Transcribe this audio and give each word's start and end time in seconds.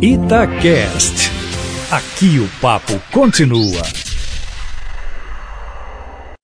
Itacast. 0.00 1.30
Aqui 1.90 2.38
o 2.38 2.60
papo 2.60 2.92
continua. 3.12 3.82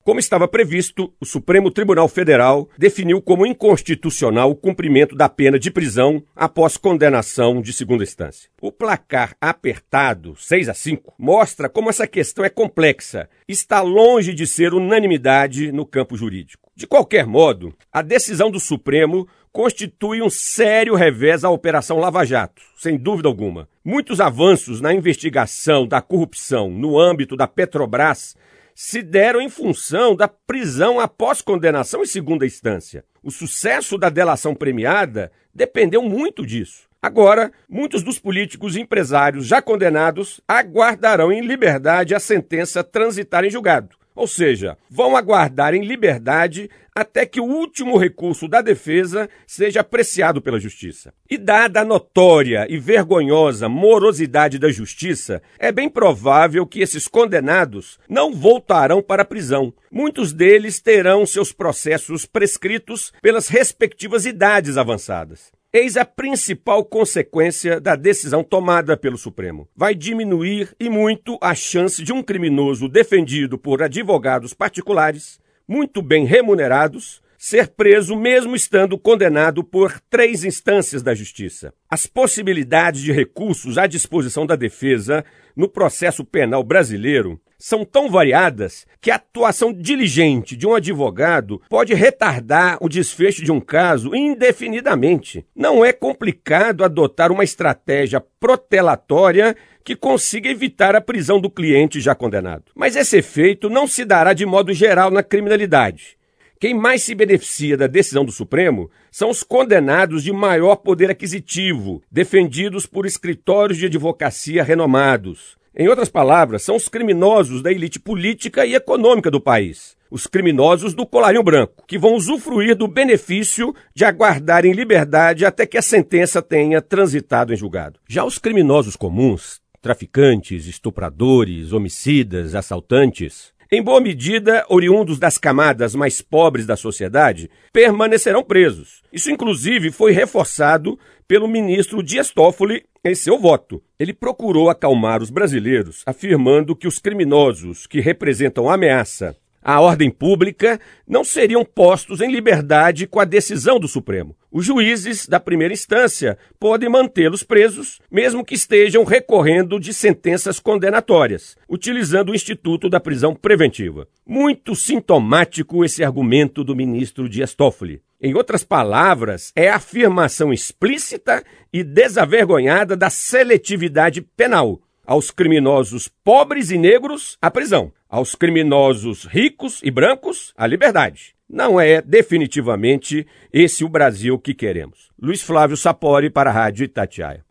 Como 0.02 0.18
estava 0.18 0.48
previsto, 0.48 1.14
o 1.20 1.24
Supremo 1.24 1.70
Tribunal 1.70 2.08
Federal 2.08 2.68
definiu 2.76 3.22
como 3.22 3.46
inconstitucional 3.46 4.50
o 4.50 4.56
cumprimento 4.56 5.14
da 5.14 5.28
pena 5.28 5.60
de 5.60 5.70
prisão 5.70 6.24
após 6.34 6.76
condenação 6.76 7.62
de 7.62 7.72
segunda 7.72 8.02
instância. 8.02 8.50
O 8.60 8.72
placar 8.72 9.36
apertado, 9.40 10.34
6 10.34 10.68
a 10.68 10.74
5, 10.74 11.14
mostra 11.16 11.68
como 11.68 11.88
essa 11.88 12.06
questão 12.06 12.44
é 12.44 12.48
complexa 12.48 13.28
e 13.48 13.52
está 13.52 13.80
longe 13.80 14.34
de 14.34 14.44
ser 14.44 14.74
unanimidade 14.74 15.70
no 15.70 15.86
campo 15.86 16.16
jurídico. 16.16 16.71
De 16.74 16.86
qualquer 16.86 17.26
modo, 17.26 17.74
a 17.92 18.00
decisão 18.00 18.50
do 18.50 18.58
Supremo 18.58 19.28
constitui 19.52 20.22
um 20.22 20.30
sério 20.30 20.94
revés 20.94 21.44
à 21.44 21.50
Operação 21.50 21.98
Lava 21.98 22.24
Jato, 22.24 22.62
sem 22.76 22.96
dúvida 22.96 23.28
alguma. 23.28 23.68
Muitos 23.84 24.20
avanços 24.20 24.80
na 24.80 24.94
investigação 24.94 25.86
da 25.86 26.00
corrupção 26.00 26.70
no 26.70 26.98
âmbito 26.98 27.36
da 27.36 27.46
Petrobras 27.46 28.34
se 28.74 29.02
deram 29.02 29.40
em 29.40 29.50
função 29.50 30.16
da 30.16 30.26
prisão 30.26 30.98
após 30.98 31.42
condenação 31.42 32.02
em 32.02 32.06
segunda 32.06 32.46
instância. 32.46 33.04
O 33.22 33.30
sucesso 33.30 33.98
da 33.98 34.08
delação 34.08 34.54
premiada 34.54 35.30
dependeu 35.54 36.02
muito 36.02 36.46
disso. 36.46 36.88
Agora, 37.02 37.52
muitos 37.68 38.02
dos 38.02 38.18
políticos 38.18 38.76
e 38.76 38.80
empresários 38.80 39.46
já 39.46 39.60
condenados 39.60 40.40
aguardarão 40.48 41.30
em 41.30 41.42
liberdade 41.42 42.14
a 42.14 42.20
sentença 42.20 42.82
transitar 42.82 43.44
em 43.44 43.50
julgado. 43.50 44.01
Ou 44.14 44.26
seja, 44.26 44.76
vão 44.90 45.16
aguardar 45.16 45.74
em 45.74 45.84
liberdade 45.84 46.68
até 46.94 47.24
que 47.24 47.40
o 47.40 47.44
último 47.44 47.96
recurso 47.96 48.46
da 48.46 48.60
defesa 48.60 49.28
seja 49.46 49.80
apreciado 49.80 50.42
pela 50.42 50.60
Justiça. 50.60 51.12
E 51.28 51.38
dada 51.38 51.80
a 51.80 51.84
notória 51.84 52.66
e 52.68 52.78
vergonhosa 52.78 53.68
morosidade 53.68 54.58
da 54.58 54.70
Justiça, 54.70 55.42
é 55.58 55.72
bem 55.72 55.88
provável 55.88 56.66
que 56.66 56.80
esses 56.80 57.08
condenados 57.08 57.98
não 58.08 58.34
voltarão 58.34 59.02
para 59.02 59.22
a 59.22 59.26
prisão. 59.26 59.72
Muitos 59.90 60.32
deles 60.32 60.80
terão 60.80 61.24
seus 61.24 61.52
processos 61.52 62.26
prescritos 62.26 63.12
pelas 63.22 63.48
respectivas 63.48 64.26
idades 64.26 64.76
avançadas. 64.76 65.50
Eis 65.74 65.96
a 65.96 66.04
principal 66.04 66.84
consequência 66.84 67.80
da 67.80 67.96
decisão 67.96 68.44
tomada 68.44 68.94
pelo 68.94 69.16
Supremo. 69.16 69.66
Vai 69.74 69.94
diminuir 69.94 70.76
e 70.78 70.90
muito 70.90 71.38
a 71.40 71.54
chance 71.54 72.04
de 72.04 72.12
um 72.12 72.22
criminoso 72.22 72.90
defendido 72.90 73.56
por 73.56 73.82
advogados 73.82 74.52
particulares, 74.52 75.40
muito 75.66 76.02
bem 76.02 76.26
remunerados, 76.26 77.22
ser 77.42 77.66
preso 77.66 78.14
mesmo 78.14 78.54
estando 78.54 78.96
condenado 78.96 79.64
por 79.64 79.98
três 80.08 80.44
instâncias 80.44 81.02
da 81.02 81.12
justiça. 81.12 81.74
As 81.90 82.06
possibilidades 82.06 83.00
de 83.00 83.10
recursos 83.10 83.78
à 83.78 83.88
disposição 83.88 84.46
da 84.46 84.54
defesa 84.54 85.24
no 85.56 85.68
processo 85.68 86.24
penal 86.24 86.62
brasileiro 86.62 87.40
são 87.58 87.84
tão 87.84 88.08
variadas 88.08 88.86
que 89.00 89.10
a 89.10 89.16
atuação 89.16 89.72
diligente 89.72 90.56
de 90.56 90.68
um 90.68 90.74
advogado 90.76 91.60
pode 91.68 91.92
retardar 91.94 92.78
o 92.80 92.88
desfecho 92.88 93.42
de 93.42 93.50
um 93.50 93.60
caso 93.60 94.14
indefinidamente. 94.14 95.44
Não 95.52 95.84
é 95.84 95.92
complicado 95.92 96.84
adotar 96.84 97.32
uma 97.32 97.42
estratégia 97.42 98.22
protelatória 98.38 99.56
que 99.84 99.96
consiga 99.96 100.48
evitar 100.48 100.94
a 100.94 101.00
prisão 101.00 101.40
do 101.40 101.50
cliente 101.50 102.00
já 102.00 102.14
condenado. 102.14 102.66
Mas 102.72 102.94
esse 102.94 103.16
efeito 103.16 103.68
não 103.68 103.88
se 103.88 104.04
dará 104.04 104.32
de 104.32 104.46
modo 104.46 104.72
geral 104.72 105.10
na 105.10 105.24
criminalidade. 105.24 106.21
Quem 106.62 106.74
mais 106.74 107.02
se 107.02 107.12
beneficia 107.12 107.76
da 107.76 107.88
decisão 107.88 108.24
do 108.24 108.30
Supremo 108.30 108.88
são 109.10 109.30
os 109.30 109.42
condenados 109.42 110.22
de 110.22 110.32
maior 110.32 110.76
poder 110.76 111.10
aquisitivo, 111.10 112.00
defendidos 112.08 112.86
por 112.86 113.04
escritórios 113.04 113.76
de 113.76 113.86
advocacia 113.86 114.62
renomados. 114.62 115.56
Em 115.74 115.88
outras 115.88 116.08
palavras, 116.08 116.62
são 116.62 116.76
os 116.76 116.86
criminosos 116.86 117.62
da 117.62 117.72
elite 117.72 117.98
política 117.98 118.64
e 118.64 118.76
econômica 118.76 119.28
do 119.28 119.40
país. 119.40 119.96
Os 120.08 120.28
criminosos 120.28 120.94
do 120.94 121.04
colarinho 121.04 121.42
branco, 121.42 121.82
que 121.84 121.98
vão 121.98 122.14
usufruir 122.14 122.76
do 122.76 122.86
benefício 122.86 123.74
de 123.92 124.04
aguardar 124.04 124.64
em 124.64 124.70
liberdade 124.70 125.44
até 125.44 125.66
que 125.66 125.76
a 125.76 125.82
sentença 125.82 126.40
tenha 126.40 126.80
transitado 126.80 127.52
em 127.52 127.56
julgado. 127.56 127.98
Já 128.08 128.24
os 128.24 128.38
criminosos 128.38 128.94
comuns, 128.94 129.60
traficantes, 129.82 130.68
estupradores, 130.68 131.72
homicidas, 131.72 132.54
assaltantes, 132.54 133.51
em 133.74 133.82
boa 133.82 134.02
medida 134.02 134.66
oriundos 134.68 135.18
das 135.18 135.38
camadas 135.38 135.94
mais 135.94 136.20
pobres 136.20 136.66
da 136.66 136.76
sociedade, 136.76 137.50
permanecerão 137.72 138.44
presos. 138.44 139.02
Isso, 139.10 139.30
inclusive, 139.30 139.90
foi 139.90 140.12
reforçado 140.12 140.98
pelo 141.26 141.48
ministro 141.48 142.02
Dias 142.02 142.28
Toffoli 142.28 142.84
em 143.02 143.14
seu 143.14 143.38
voto. 143.38 143.82
Ele 143.98 144.12
procurou 144.12 144.68
acalmar 144.68 145.22
os 145.22 145.30
brasileiros, 145.30 146.02
afirmando 146.04 146.76
que 146.76 146.86
os 146.86 146.98
criminosos 146.98 147.86
que 147.86 147.98
representam 147.98 148.68
ameaça 148.68 149.34
à 149.62 149.80
ordem 149.80 150.10
pública 150.10 150.78
não 151.08 151.24
seriam 151.24 151.64
postos 151.64 152.20
em 152.20 152.30
liberdade 152.30 153.06
com 153.06 153.20
a 153.20 153.24
decisão 153.24 153.80
do 153.80 153.88
Supremo. 153.88 154.36
Os 154.54 154.66
juízes 154.66 155.26
da 155.26 155.40
primeira 155.40 155.72
instância 155.72 156.36
podem 156.60 156.86
mantê-los 156.86 157.42
presos, 157.42 157.98
mesmo 158.10 158.44
que 158.44 158.54
estejam 158.54 159.02
recorrendo 159.02 159.80
de 159.80 159.94
sentenças 159.94 160.60
condenatórias, 160.60 161.56
utilizando 161.66 162.32
o 162.32 162.34
instituto 162.34 162.90
da 162.90 163.00
prisão 163.00 163.34
preventiva. 163.34 164.06
Muito 164.26 164.76
sintomático 164.76 165.82
esse 165.82 166.04
argumento 166.04 166.62
do 166.62 166.76
ministro 166.76 167.30
Dias 167.30 167.54
Toffoli. 167.54 168.02
Em 168.20 168.34
outras 168.34 168.62
palavras, 168.62 169.52
é 169.56 169.70
a 169.70 169.76
afirmação 169.76 170.52
explícita 170.52 171.42
e 171.72 171.82
desavergonhada 171.82 172.94
da 172.94 173.08
seletividade 173.08 174.20
penal. 174.20 174.82
Aos 175.06 175.30
criminosos 175.30 176.08
pobres 176.22 176.70
e 176.70 176.76
negros, 176.76 177.38
a 177.40 177.50
prisão. 177.50 177.90
Aos 178.06 178.34
criminosos 178.34 179.24
ricos 179.24 179.80
e 179.82 179.90
brancos, 179.90 180.52
a 180.54 180.66
liberdade. 180.66 181.34
Não 181.52 181.78
é 181.78 182.00
definitivamente 182.00 183.26
esse 183.52 183.84
o 183.84 183.88
Brasil 183.88 184.38
que 184.38 184.54
queremos. 184.54 185.10
Luiz 185.20 185.42
Flávio 185.42 185.76
Sapori 185.76 186.30
para 186.30 186.48
a 186.48 186.52
Rádio 186.52 186.84
Itatiaia. 186.84 187.44